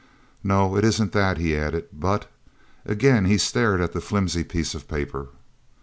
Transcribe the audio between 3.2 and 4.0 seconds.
he stared at